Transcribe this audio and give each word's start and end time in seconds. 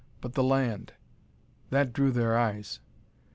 But 0.19 0.33
the 0.33 0.41
land, 0.43 0.93
that 1.69 1.93
drew 1.93 2.09
their 2.09 2.35
eyes! 2.35 2.79